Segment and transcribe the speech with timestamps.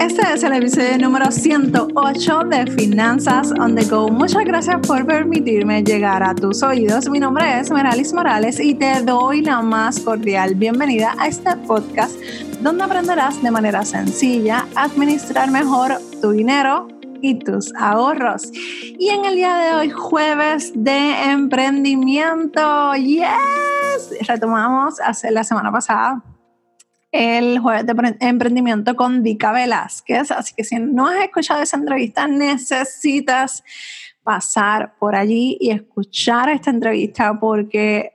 [0.00, 4.08] Este es el episodio número 108 de Finanzas on the Go.
[4.08, 7.08] Muchas gracias por permitirme llegar a tus oídos.
[7.08, 12.16] Mi nombre es Meralis Morales y te doy la más cordial bienvenida a este podcast
[12.60, 16.86] donde aprenderás de manera sencilla administrar mejor tu dinero
[17.20, 18.52] y tus ahorros.
[18.52, 26.22] Y en el día de hoy, jueves de emprendimiento, yes, retomamos hace la semana pasada
[27.10, 30.30] el jueves de emprendimiento con Dica Velázquez.
[30.30, 33.64] Así que si no has escuchado esa entrevista, necesitas
[34.22, 38.12] pasar por allí y escuchar esta entrevista porque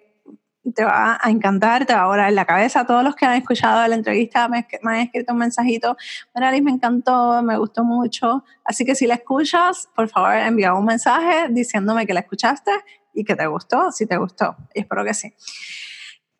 [0.75, 2.85] te va a encantar, te va a volar en la cabeza.
[2.85, 5.97] Todos los que han escuchado la entrevista me, han escrito un mensajito.
[6.33, 8.43] Maralis, me encantó, me gustó mucho.
[8.63, 12.71] Así que si la escuchas, por favor, envía un mensaje diciéndome que la escuchaste
[13.13, 14.55] y que te gustó, si te gustó.
[14.73, 15.33] Y espero que sí.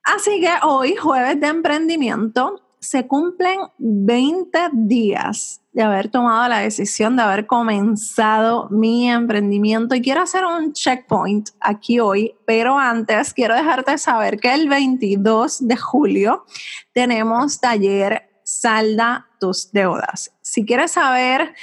[0.04, 7.16] Así que hoy, jueves de emprendimiento, se cumplen 20 días de haber tomado la decisión
[7.16, 13.56] de haber comenzado mi emprendimiento y quiero hacer un checkpoint aquí hoy, pero antes quiero
[13.56, 16.46] dejarte saber que el 22 de julio
[16.92, 20.36] tenemos taller Salda tus deudas.
[20.42, 21.56] Si quieres saber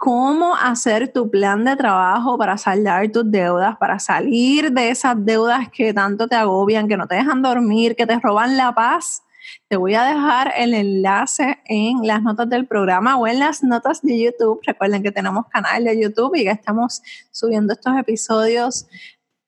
[0.00, 5.68] cómo hacer tu plan de trabajo para saldar tus deudas, para salir de esas deudas
[5.68, 9.22] que tanto te agobian, que no te dejan dormir, que te roban la paz.
[9.68, 14.00] Te voy a dejar el enlace en las notas del programa o en las notas
[14.00, 14.60] de YouTube.
[14.66, 18.86] Recuerden que tenemos canal de YouTube y que estamos subiendo estos episodios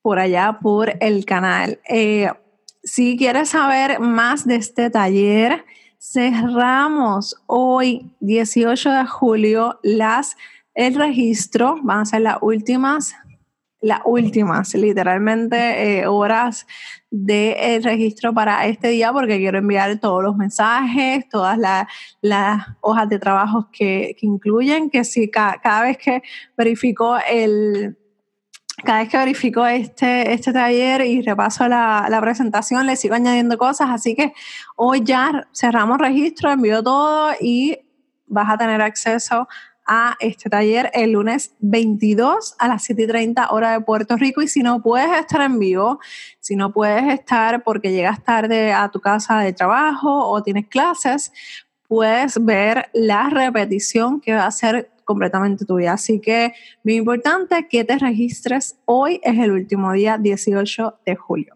[0.03, 1.81] por allá por el canal.
[1.89, 2.31] Eh,
[2.85, 5.65] si quieres saber más de este taller,
[6.03, 10.37] cerramos hoy, 18 de julio, las,
[10.75, 11.79] el registro.
[11.83, 13.15] Van a ser las últimas,
[13.81, 16.67] las últimas, literalmente, eh, horas
[17.11, 21.59] de registro para este día porque quiero enviar todos los mensajes, todas
[22.21, 26.23] las hojas de trabajo que, incluyen, que si cada vez que
[26.57, 27.97] verifico el,
[28.85, 33.59] cada vez que verifico este, este taller y repaso la, la, presentación, le sigo añadiendo
[33.59, 34.33] cosas, así que
[34.77, 37.79] hoy ya cerramos registro, envío todo y
[38.27, 39.49] vas a tener acceso
[39.87, 44.43] a este taller el lunes 22 a las 7:30 hora de Puerto Rico.
[44.43, 46.01] Y si no puedes estar en vivo,
[46.41, 51.33] si no puedes estar porque llegas tarde a tu casa de trabajo o tienes clases,
[51.93, 55.93] puedes ver la repetición que va a ser completamente tuya.
[55.93, 56.55] Así que
[56.85, 58.79] muy importante que te registres.
[58.87, 61.55] Hoy es el último día, 18 de julio.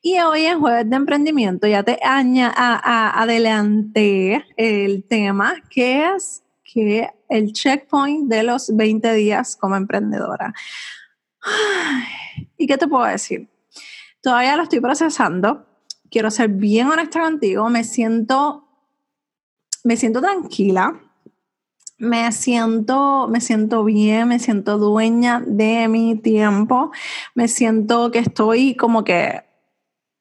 [0.00, 7.10] Y hoy en Jueves de Emprendimiento ya te aña, adelanté el tema que es que
[7.28, 10.54] el checkpoint de los 20 días como emprendedora.
[12.56, 13.46] ¿Y qué te puedo decir?
[14.22, 15.66] Todavía lo estoy procesando.
[16.10, 17.68] Quiero ser bien honesta contigo.
[17.68, 18.65] Me siento,
[19.86, 21.00] me siento tranquila
[21.98, 26.90] me siento, me siento bien, me siento dueña de mi tiempo,
[27.34, 29.42] me siento que estoy como que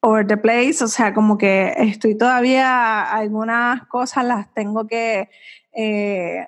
[0.02, 5.30] over the place, o sea, como que estoy todavía, algunas cosas las tengo que
[5.74, 6.48] eh,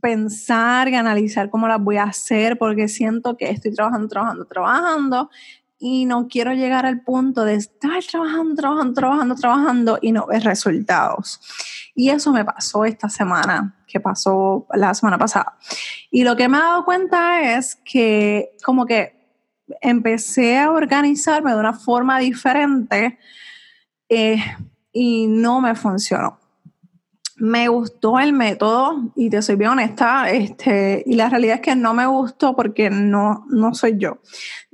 [0.00, 5.30] pensar y analizar cómo las voy a hacer, porque siento que estoy trabajando, trabajando, trabajando,
[5.84, 10.44] y no quiero llegar al punto de estar trabajando, trabajando, trabajando, trabajando y no ver
[10.44, 11.40] resultados.
[11.92, 15.58] Y eso me pasó esta semana, que pasó la semana pasada.
[16.08, 19.42] Y lo que me he dado cuenta es que como que
[19.80, 23.18] empecé a organizarme de una forma diferente
[24.08, 24.36] eh,
[24.92, 26.38] y no me funcionó.
[27.42, 31.74] Me gustó el método y te soy bien honesta, este, y la realidad es que
[31.74, 34.18] no me gustó porque no, no soy yo.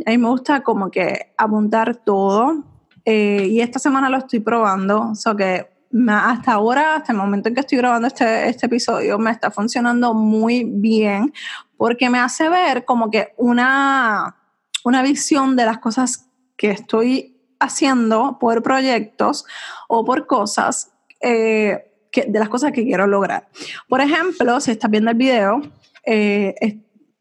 [0.04, 2.62] A mí me gusta como que apuntar todo
[3.06, 5.66] eh, y esta semana lo estoy probando, o sea que
[6.10, 10.12] hasta ahora, hasta el momento en que estoy grabando este, este episodio, me está funcionando
[10.12, 11.32] muy bien
[11.78, 14.36] porque me hace ver como que una,
[14.84, 19.46] una visión de las cosas que estoy haciendo por proyectos
[19.88, 20.92] o por cosas,
[21.22, 23.48] eh, que, de las cosas que quiero lograr.
[23.88, 25.62] Por ejemplo, si estás viendo el video,
[26.04, 26.54] eh,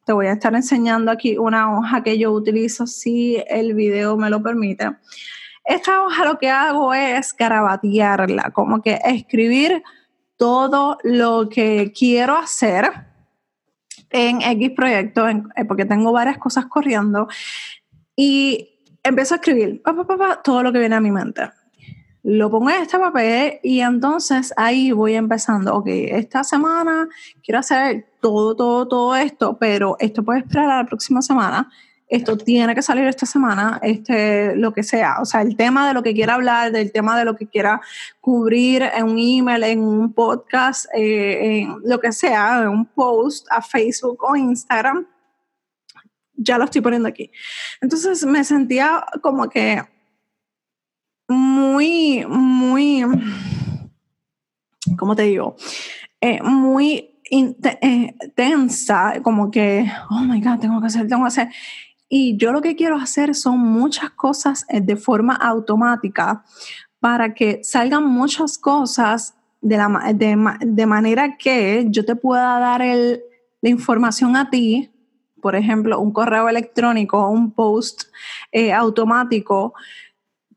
[0.06, 4.30] te voy a estar enseñando aquí una hoja que yo utilizo si el video me
[4.30, 4.92] lo permite.
[5.66, 9.84] Esta hoja lo que hago es garabatearla, como que escribir
[10.38, 12.90] todo lo que quiero hacer
[14.10, 17.28] en X proyecto, eh, porque tengo varias cosas corriendo,
[18.16, 19.82] y empiezo a escribir
[20.44, 21.50] todo lo que viene a mi mente.
[22.30, 27.08] Lo pongo en este papel y entonces ahí voy empezando, ok, esta semana
[27.42, 31.70] quiero hacer todo, todo, todo esto, pero esto puede esperar a la próxima semana
[32.10, 35.94] esto tiene que salir esta semana, este, lo que sea, o sea, el tema de
[35.94, 37.80] lo que quiera hablar, del tema de lo que quiera
[38.20, 43.48] cubrir en un email, en un podcast, eh, en lo que sea, en un post
[43.50, 45.08] a Facebook o Instagram,
[46.36, 47.32] ya lo estoy poniendo aquí.
[47.80, 49.82] Entonces me sentía como que
[51.28, 53.06] muy, muy,
[54.98, 55.56] ¿cómo te digo?
[56.22, 61.50] Eh, muy eh, tensa, como que, oh my God, tengo que hacer, tengo que hacer.
[62.10, 66.44] Y yo lo que quiero hacer son muchas cosas eh, de forma automática
[67.00, 73.22] para que salgan muchas cosas de, la, de, manera que yo te pueda dar el,
[73.62, 74.90] la información a ti,
[75.42, 78.04] por ejemplo, un correo electrónico, un post
[78.52, 79.74] eh, automático,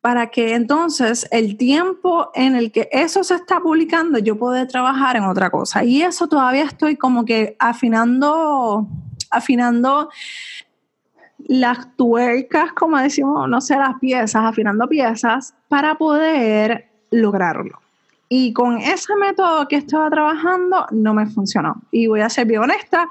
[0.00, 5.17] para que entonces el tiempo en el que eso se está publicando yo pueda trabajar
[5.17, 5.85] en otra cosa.
[5.85, 8.87] Y eso todavía estoy como que afinando,
[9.31, 10.08] afinando
[11.47, 17.81] las tuercas, como decimos, no sé, las piezas, afinando piezas para poder lograrlo.
[18.29, 21.82] Y con ese método que estaba trabajando no me funcionó.
[21.91, 23.08] Y voy a ser bien honesta,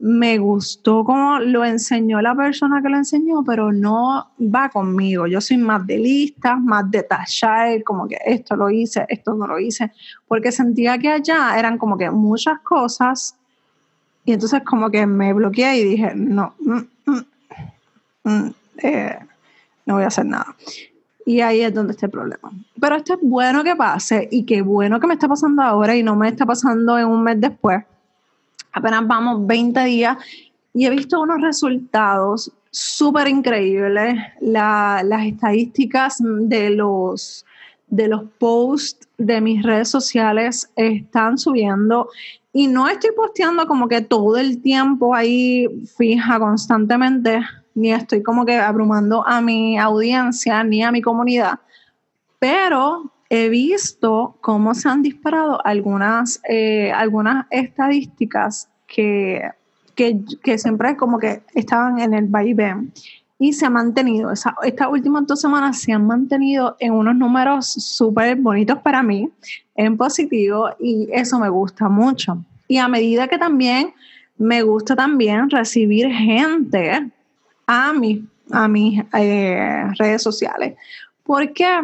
[0.00, 5.26] me gustó como lo enseñó la persona que lo enseñó, pero no va conmigo.
[5.26, 9.46] Yo soy más de listas, más de tachar, como que esto lo hice, esto no
[9.46, 9.92] lo hice,
[10.26, 13.36] porque sentía que allá eran como que muchas cosas
[14.24, 17.24] y entonces como que me bloqueé y dije, no, mm, mm,
[18.24, 18.50] Mm,
[18.82, 19.18] eh,
[19.86, 20.54] no voy a hacer nada.
[21.24, 22.50] Y ahí es donde está el problema.
[22.80, 26.02] Pero esto es bueno que pase y qué bueno que me está pasando ahora y
[26.02, 27.84] no me está pasando en un mes después.
[28.72, 30.16] Apenas vamos 20 días
[30.74, 34.16] y he visto unos resultados súper increíbles.
[34.40, 37.44] las estadísticas de los,
[37.88, 42.08] de los posts de mis redes sociales están subiendo
[42.52, 45.66] y no estoy posteando como que todo el tiempo ahí
[45.96, 47.40] fija constantemente
[47.74, 51.60] ni estoy como que abrumando a mi audiencia ni a mi comunidad,
[52.38, 59.42] pero he visto cómo se han disparado algunas, eh, algunas estadísticas que,
[59.94, 62.92] que, siempre como que estaban en el vaivén
[63.38, 68.36] y se han mantenido, estas últimas dos semanas se han mantenido en unos números súper
[68.36, 69.30] bonitos para mí,
[69.76, 72.44] en positivo, y eso me gusta mucho.
[72.68, 73.94] Y a medida que también
[74.36, 77.10] me gusta también recibir gente
[77.66, 80.76] a, mi, a mis eh, redes sociales.
[81.22, 81.80] ¿Por qué?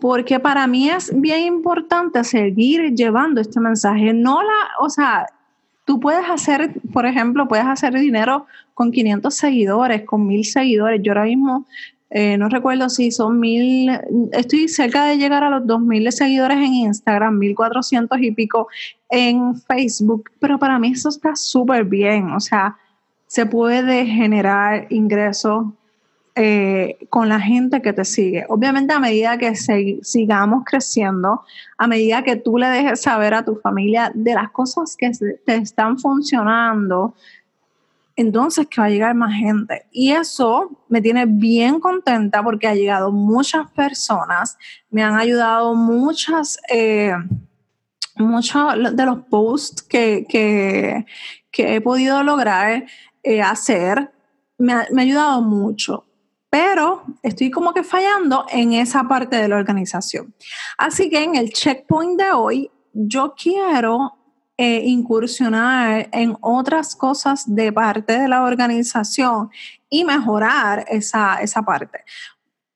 [0.00, 4.12] Porque para mí es bien importante seguir llevando este mensaje.
[4.12, 5.26] No la, o sea,
[5.84, 11.00] tú puedes hacer, por ejemplo, puedes hacer dinero con 500 seguidores, con 1000 seguidores.
[11.02, 11.66] Yo ahora mismo
[12.12, 13.88] eh, no recuerdo si son mil,
[14.32, 18.66] estoy cerca de llegar a los 2000 seguidores en Instagram, 1400 y pico
[19.08, 22.30] en Facebook, pero para mí eso está súper bien.
[22.30, 22.76] O sea,
[23.28, 25.66] se puede generar ingresos
[26.34, 28.44] eh, con la gente que te sigue.
[28.48, 31.42] Obviamente a medida que sigamos creciendo,
[31.76, 35.10] a medida que tú le dejes saber a tu familia de las cosas que
[35.44, 37.14] te están funcionando,
[38.16, 39.86] entonces que va a llegar más gente.
[39.90, 44.56] Y eso me tiene bien contenta porque ha llegado muchas personas,
[44.90, 47.14] me han ayudado muchas, eh,
[48.16, 52.84] muchos de los posts que, que he podido lograr
[53.22, 54.10] eh, hacer
[54.60, 56.04] me ha, ayudado mucho,
[56.50, 60.34] pero estoy como que fallando en esa parte de la organización.
[60.76, 64.18] Así que en el checkpoint de hoy, yo quiero
[64.58, 69.48] eh, incursionar en otras cosas de parte de la organización
[69.88, 72.04] y mejorar esa, esa parte.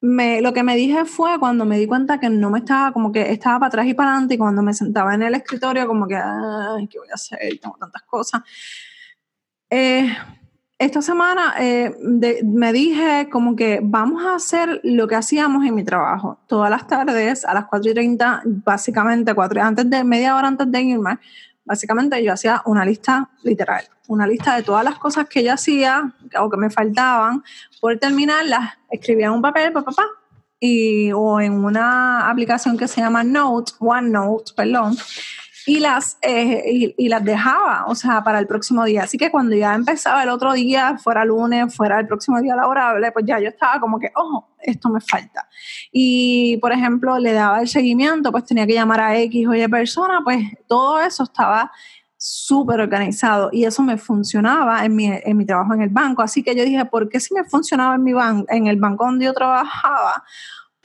[0.01, 3.33] Lo que me dije fue cuando me di cuenta que no me estaba como que
[3.33, 6.15] estaba para atrás y para adelante y cuando me sentaba en el escritorio como que,
[6.15, 7.39] ay, ¿qué voy a hacer?
[7.61, 8.43] Tengo tantas cosas.
[9.71, 10.15] Eh,
[10.85, 11.97] esta semana eh,
[12.45, 16.39] me dije como que vamos a hacer lo que hacíamos en mi trabajo.
[16.47, 20.71] Todas las tardes a las 4 y 30, básicamente, cuatro, antes de, media hora antes
[20.71, 21.19] de irme,
[21.65, 26.13] básicamente yo hacía una lista literal, una lista de todas las cosas que yo hacía
[26.39, 27.43] o que me faltaban.
[27.81, 30.07] Por terminarlas, escribía en un papel, papá, papá,
[30.61, 34.97] y, o en una aplicación que se llama Note, OneNote, perdón
[35.67, 39.05] y las, eh, y, las dejaba, o sea, para el próximo día.
[39.05, 43.11] Así que cuando ya empezaba el otro día, fuera lunes, fuera el próximo día laborable,
[43.13, 45.49] pues ya yo estaba como que, ojo, esto me falta.
[45.91, 49.67] Y, por ejemplo, le daba el seguimiento, pues tenía que llamar a X o Y
[49.69, 51.71] persona, pues todo eso estaba
[52.17, 56.23] súper organizado y eso me funcionaba en mi, en mi trabajo en el banco.
[56.23, 59.05] Así que yo dije, ¿por qué si me funcionaba en, mi ban en el banco
[59.05, 60.25] donde yo trabajaba?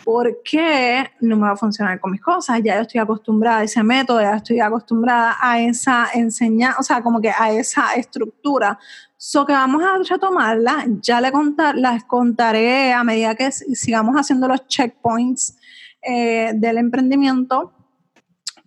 [0.04, 2.62] ¿Por qué no me va a funcionar con mis cosas?
[2.64, 7.22] Ya estoy acostumbrada a ese método, ya estoy acostumbrada a esa enseñanza, o sea, como
[7.22, 8.80] que a esa estructura.
[9.18, 14.48] So que vamos a retomarla, ya le contar, las contaré a medida que sigamos haciendo
[14.48, 15.58] los checkpoints
[16.02, 17.74] eh, del emprendimiento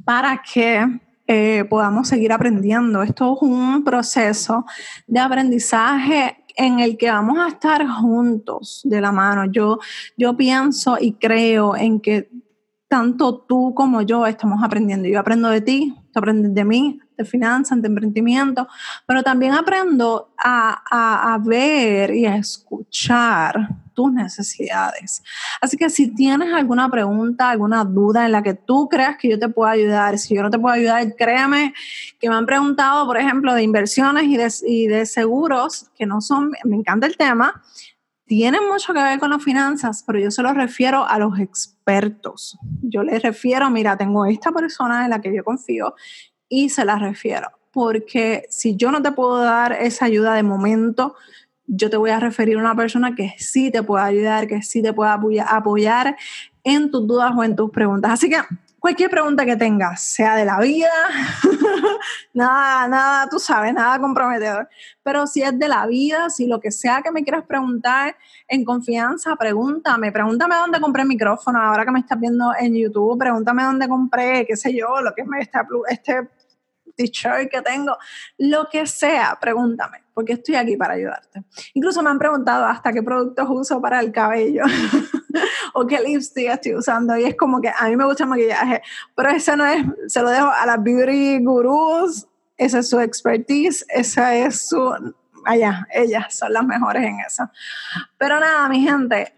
[0.05, 3.03] para que eh, podamos seguir aprendiendo.
[3.03, 4.67] Esto es un proceso
[5.07, 9.51] de aprendizaje en el que vamos a estar juntos de la mano.
[9.51, 9.79] Yo,
[10.17, 12.31] yo pienso y creo en que
[12.89, 15.09] tanto tú como yo estamos aprendiendo.
[15.09, 18.69] Yo aprendo de ti, tú aprendes de mí, de finanzas, de emprendimiento,
[19.07, 25.23] pero también aprendo a, a ver y a escuchar tus necesidades.
[25.61, 29.39] Así que si tienes alguna pregunta, alguna duda en la que tú creas que yo
[29.39, 31.75] te puedo ayudar, si yo no te puedo ayudar, créeme
[32.19, 36.21] que me han preguntado, por ejemplo, de inversiones y de, y de seguros, que no
[36.21, 37.63] son, me encanta el tema,
[38.35, 42.57] tienen mucho que ver con las finanzas, pero yo se los refiero a los expertos.
[42.81, 45.95] Yo les refiero, mira, tengo esta persona en la que yo confío
[46.49, 47.49] y se la refiero.
[47.73, 51.15] Porque si yo no te puedo dar esa ayuda de momento,
[51.67, 54.81] yo te voy a referir a una persona que sí te pueda ayudar, que sí
[54.81, 56.17] te pueda apoyar
[56.65, 58.13] en tus dudas o en tus preguntas.
[58.13, 58.39] Así que
[58.79, 60.89] cualquier pregunta que tengas, sea de la vida,
[62.35, 64.69] nada, nada, tú sabes, nada comprometedor,
[65.03, 68.17] pero si es de la vida, si lo que sea que me quieras preguntar
[68.49, 73.19] en confianza, pregúntame, pregúntame dónde compré el micrófono, ahora que me estás viendo en YouTube,
[73.19, 75.59] pregúntame dónde compré, qué sé yo, lo que es este,
[75.89, 76.29] este
[77.05, 77.97] t-shirt que tengo,
[78.39, 81.43] lo que sea, pregúntame, porque estoy aquí para ayudarte.
[81.75, 84.65] Incluso me han preguntado hasta qué productos uso para el cabello
[85.75, 88.83] o qué lipstick estoy usando y es como que a mí me gusta el maquillaje,
[89.15, 93.85] pero ese no es, se lo dejo a las beauty gurus, esa es su expertise,
[93.89, 97.49] esa es su, allá, ellas son las mejores en eso.
[98.19, 99.35] Pero nada, mi gente,